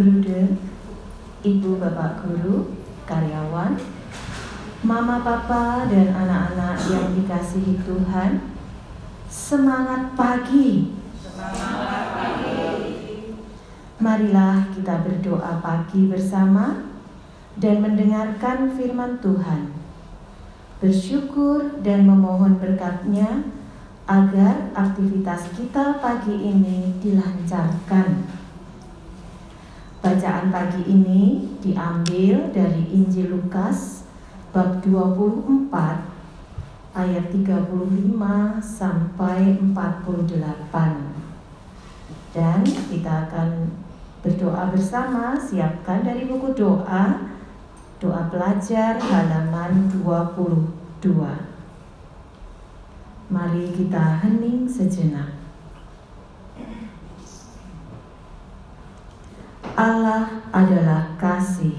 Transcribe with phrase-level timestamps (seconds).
[0.00, 0.56] Bruder,
[1.44, 2.72] Ibu Bapak Guru,
[3.04, 3.76] karyawan,
[4.80, 8.40] Mama Papa dan anak-anak yang dikasihi Tuhan,
[9.28, 10.96] semangat pagi.
[11.20, 13.36] Semangat pagi.
[14.00, 16.80] Marilah kita berdoa pagi bersama
[17.60, 19.68] dan mendengarkan firman Tuhan.
[20.80, 23.52] Bersyukur dan memohon berkatnya
[24.08, 28.39] agar aktivitas kita pagi ini dilancarkan.
[30.00, 34.08] Bacaan pagi ini diambil dari Injil Lukas
[34.48, 35.68] bab 24
[36.96, 37.44] ayat 35
[38.64, 42.32] sampai 48.
[42.32, 43.76] Dan kita akan
[44.24, 47.36] berdoa bersama, siapkan dari buku doa
[48.00, 51.12] Doa pelajar halaman 22.
[53.28, 55.39] Mari kita hening sejenak.
[59.80, 61.72] Allah adalah kasih.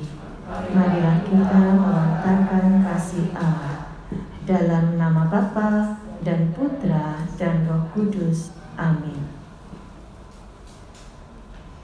[0.49, 3.93] Marilah kita melontarkan kasih Allah
[4.41, 8.57] dalam nama Bapa dan Putra dan Roh Kudus.
[8.73, 9.21] Amin.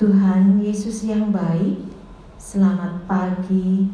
[0.01, 1.85] Tuhan Yesus yang baik,
[2.41, 3.93] selamat pagi.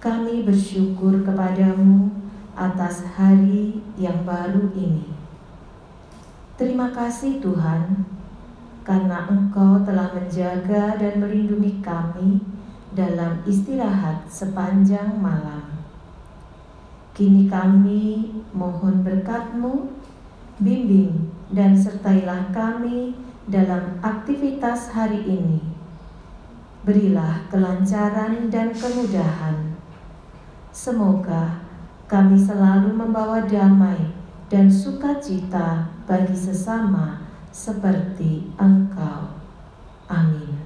[0.00, 2.08] Kami bersyukur kepadamu
[2.56, 5.12] atas hari yang baru ini.
[6.56, 8.00] Terima kasih Tuhan,
[8.82, 12.42] karena Engkau telah menjaga dan melindungi kami
[12.92, 15.62] dalam istirahat sepanjang malam.
[17.14, 19.86] Kini kami mohon berkat-Mu,
[20.58, 23.14] bimbing dan sertailah kami
[23.46, 25.60] dalam aktivitas hari ini.
[26.82, 29.78] Berilah kelancaran dan kemudahan.
[30.72, 31.62] Semoga
[32.10, 34.10] kami selalu membawa damai
[34.50, 39.38] dan sukacita bagi sesama seperti Engkau.
[40.08, 40.58] Amin.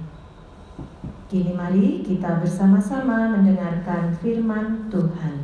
[1.27, 5.43] Kini mari kita bersama-sama mendengarkan firman Tuhan.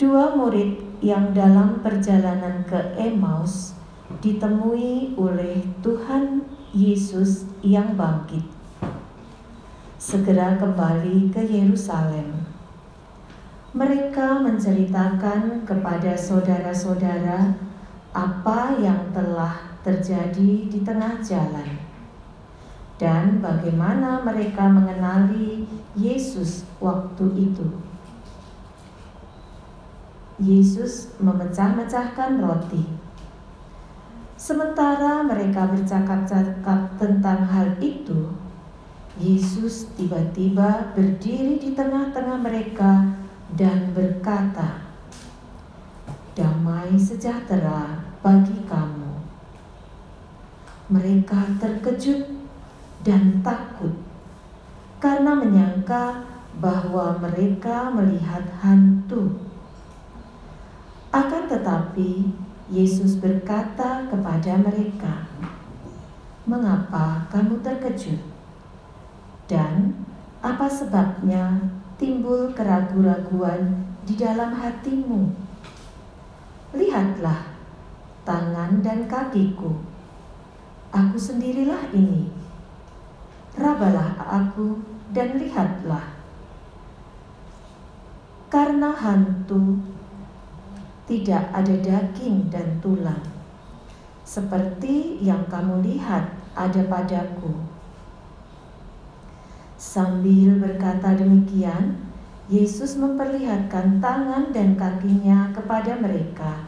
[0.00, 3.76] Dua murid yang dalam perjalanan ke Emmaus
[4.24, 8.60] ditemui oleh Tuhan Yesus yang bangkit
[10.00, 12.49] segera kembali ke Yerusalem.
[13.70, 17.54] Mereka menceritakan kepada saudara-saudara
[18.10, 21.78] apa yang telah terjadi di tengah jalan
[23.00, 25.64] dan bagaimana mereka mengenali
[25.96, 27.66] Yesus waktu itu.
[30.42, 32.84] Yesus memecah-mecahkan roti.
[34.34, 38.34] Sementara mereka bercakap-cakap tentang hal itu,
[39.20, 43.09] Yesus tiba-tiba berdiri di tengah-tengah mereka
[43.58, 44.84] dan berkata,
[46.36, 49.14] "Damai sejahtera bagi kamu."
[50.90, 52.26] Mereka terkejut
[53.06, 53.94] dan takut
[55.00, 56.28] karena menyangka
[56.60, 59.32] bahwa mereka melihat hantu.
[61.10, 62.30] Akan tetapi,
[62.70, 65.26] Yesus berkata kepada mereka,
[66.46, 68.20] "Mengapa kamu terkejut?"
[69.50, 70.06] Dan
[70.38, 71.58] apa sebabnya
[72.00, 75.28] timbul keraguan-raguan di dalam hatimu?
[76.72, 77.52] Lihatlah
[78.24, 79.76] tangan dan kakiku.
[80.88, 82.32] Aku sendirilah ini.
[83.52, 84.80] Rabalah aku
[85.12, 86.16] dan lihatlah.
[88.48, 89.78] Karena hantu
[91.04, 93.22] tidak ada daging dan tulang,
[94.26, 97.69] seperti yang kamu lihat ada padaku
[99.90, 101.98] Sambil berkata demikian,
[102.46, 106.62] Yesus memperlihatkan tangan dan kakinya kepada mereka.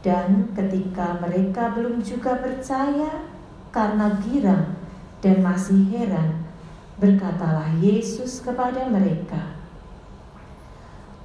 [0.00, 3.28] Dan ketika mereka belum juga percaya
[3.68, 4.72] karena girang
[5.20, 6.48] dan masih heran,
[6.96, 9.60] berkatalah Yesus kepada mereka,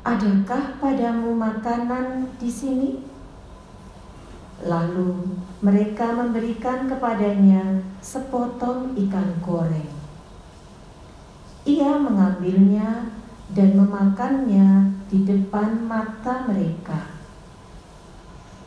[0.04, 3.00] "Adakah padamu makanan di sini?"
[4.68, 5.32] Lalu
[5.64, 9.92] mereka memberikan kepadanya sepotong ikan goreng.
[11.64, 13.08] Ia mengambilnya
[13.56, 17.08] dan memakannya di depan mata mereka.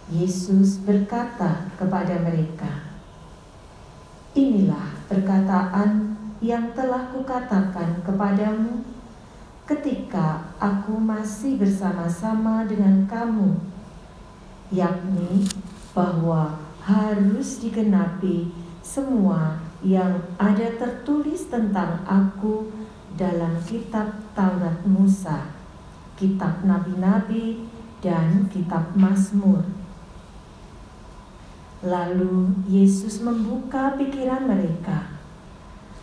[0.08, 2.88] Yesus berkata kepada mereka,
[4.32, 8.80] "Inilah perkataan yang telah kukatakan kepadamu
[9.68, 13.60] ketika aku masih bersama-sama dengan kamu,
[14.72, 15.44] yakni
[15.92, 22.85] bahwa harus digenapi semua yang ada tertulis tentang aku
[23.16, 25.48] dalam kitab Taurat Musa,
[26.20, 27.64] kitab nabi-nabi,
[28.04, 29.64] dan kitab Mazmur.
[31.80, 35.16] Lalu Yesus membuka pikiran mereka,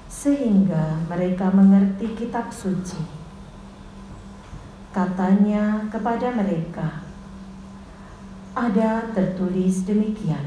[0.10, 3.02] sehingga mereka mengerti Kitab Suci.
[4.94, 7.02] Katanya kepada mereka,
[8.54, 10.46] "Ada tertulis demikian: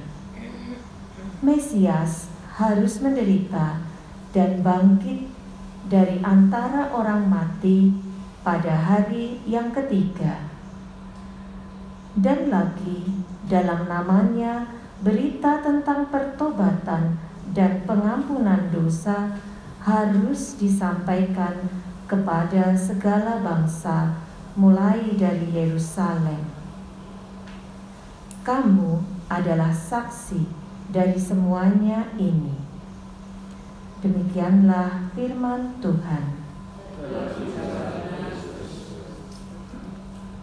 [1.43, 3.83] Mesias harus menderita
[4.31, 5.36] dan bangkit
[5.87, 7.94] dari antara orang mati
[8.43, 10.43] pada hari yang ketiga."
[12.17, 13.05] Dan lagi,
[13.44, 14.67] dalam namanya
[15.05, 17.21] berita tentang pertobatan
[17.53, 19.37] dan pengampunan dosa
[19.85, 21.69] harus disampaikan
[22.09, 24.17] kepada segala bangsa,
[24.56, 26.41] mulai dari Yerusalem.
[28.41, 30.49] Kamu adalah saksi
[30.88, 32.56] dari semuanya ini.
[34.06, 36.38] Demikianlah firman Tuhan.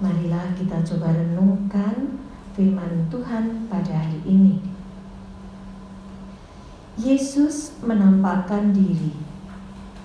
[0.04, 2.19] Marilah kita coba renungkan
[2.60, 4.60] firman Tuhan pada hari ini.
[7.00, 9.15] Yesus menampakkan diri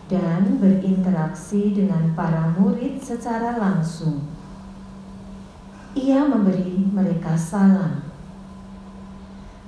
[0.07, 4.23] dan berinteraksi dengan para murid secara langsung.
[5.99, 8.07] Ia memberi mereka salam.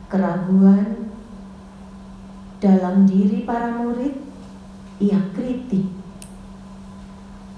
[0.06, 0.99] Keraguan
[2.60, 4.20] dalam diri para murid
[5.00, 5.88] ia kritik.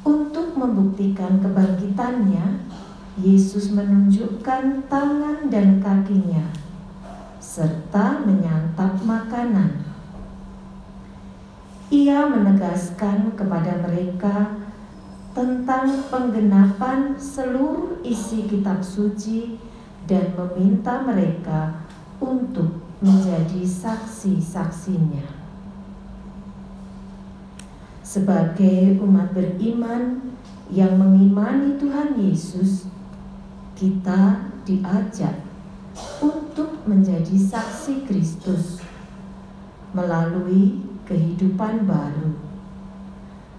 [0.06, 2.70] Untuk membuktikan kebangkitannya,
[3.18, 6.48] Yesus menunjukkan tangan dan kakinya
[7.42, 9.84] serta menyantap makanan.
[11.92, 14.56] Ia menegaskan kepada mereka
[15.36, 19.60] tentang penggenapan seluruh isi kitab suci
[20.08, 21.84] dan meminta mereka
[22.16, 25.26] untuk menjadi saksi-saksinya.
[28.06, 30.32] Sebagai umat beriman
[30.70, 32.86] yang mengimani Tuhan Yesus,
[33.74, 35.42] kita diajak
[36.22, 38.78] untuk menjadi saksi Kristus
[39.90, 42.32] melalui kehidupan baru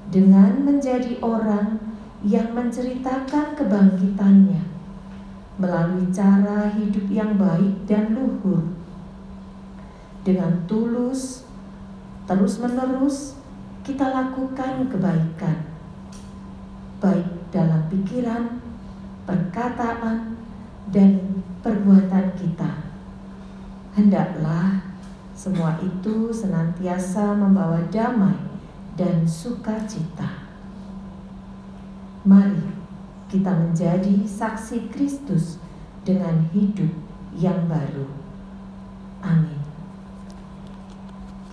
[0.10, 1.78] dengan menjadi orang
[2.24, 4.64] yang menceritakan kebangkitannya
[5.60, 8.73] melalui cara hidup yang baik dan luhur
[10.24, 11.44] dengan tulus
[12.24, 13.36] terus-menerus
[13.84, 15.68] kita lakukan kebaikan
[17.04, 18.64] baik dalam pikiran
[19.24, 20.36] perkataan,
[20.92, 22.92] dan perbuatan kita.
[23.96, 24.84] Hendaklah
[25.34, 28.36] semua itu senantiasa membawa damai
[29.00, 30.44] dan sukacita.
[32.24, 32.72] Mari
[33.28, 35.60] kita menjadi saksi Kristus
[36.06, 36.92] dengan hidup
[37.36, 38.08] yang baru.
[39.24, 39.53] Amin.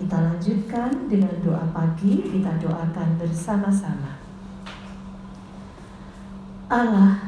[0.01, 4.17] Kita lanjutkan dengan doa pagi, kita doakan bersama-sama.
[6.73, 7.21] Allah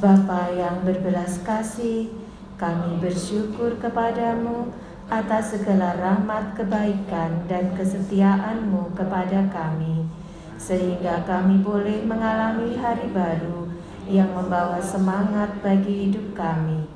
[0.00, 2.08] Bapa yang berbelas kasih,
[2.56, 4.72] kami bersyukur kepadamu
[5.12, 10.08] atas segala rahmat kebaikan dan kesetiaanmu kepada kami,
[10.56, 13.68] sehingga kami boleh mengalami hari baru
[14.08, 16.88] yang membawa semangat bagi hidup kami.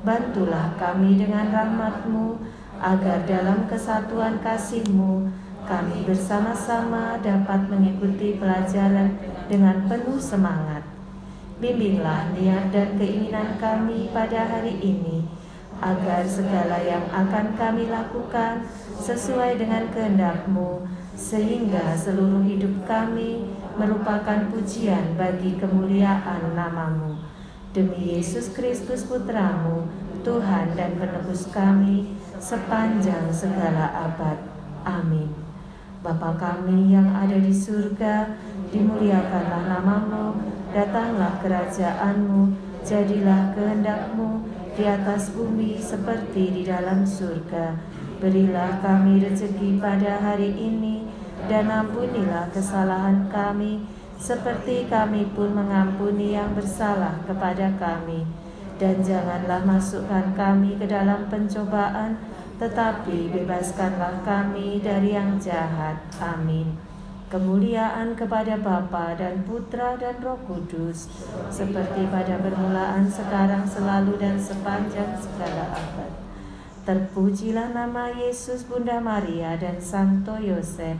[0.00, 2.53] Bantulah kami dengan rahmatmu,
[2.84, 5.32] agar dalam kesatuan kasihmu
[5.64, 9.16] kami bersama-sama dapat mengikuti pelajaran
[9.48, 10.84] dengan penuh semangat
[11.54, 15.22] Bimbinglah niat dan keinginan kami pada hari ini,
[15.78, 18.66] agar segala yang akan kami lakukan
[18.98, 20.82] sesuai dengan kehendak-Mu,
[21.14, 23.46] sehingga seluruh hidup kami
[23.78, 27.22] merupakan pujian bagi kemuliaan namamu.
[27.70, 29.86] Demi Yesus Kristus Putramu,
[30.26, 34.36] Tuhan dan penebus kami, sepanjang segala abad.
[34.84, 35.32] Amin.
[36.04, 38.36] Bapa kami yang ada di surga,
[38.68, 40.36] dimuliakanlah namamu,
[40.74, 42.50] Datanglah kerajaanmu,
[42.82, 44.42] jadilah kehendakmu
[44.74, 47.78] di atas bumi seperti di dalam surga.
[48.18, 51.06] Berilah kami rezeki pada hari ini,
[51.46, 53.86] dan ampunilah kesalahan kami,
[54.18, 58.26] seperti kami pun mengampuni yang bersalah kepada kami.
[58.76, 62.18] Dan janganlah masukkan kami ke dalam pencobaan,
[62.58, 65.98] tetapi bebaskanlah kami dari yang jahat.
[66.18, 66.94] Amin
[67.34, 71.10] kemuliaan kepada Bapa dan Putra dan Roh Kudus,
[71.50, 76.14] seperti pada permulaan, sekarang, selalu, dan sepanjang segala abad.
[76.86, 80.94] Terpujilah nama Yesus, Bunda Maria, dan Santo Yosef,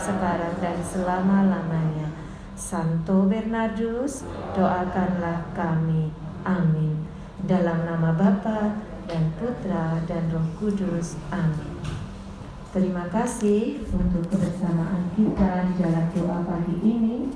[0.00, 2.08] sekarang dan selama-lamanya.
[2.56, 4.24] Santo Bernardus,
[4.56, 6.08] doakanlah kami.
[6.48, 7.13] Amin.
[7.44, 8.72] Dalam nama Bapa
[9.04, 11.20] dan Putra dan Roh Kudus.
[11.28, 11.76] Amin.
[12.72, 17.28] Terima kasih untuk kebersamaan kita di dalam doa pagi ini.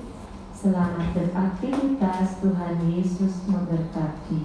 [0.56, 4.40] Selamat beraktivitas, Tuhan Yesus memberkati.